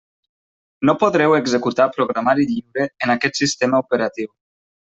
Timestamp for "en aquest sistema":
3.07-3.83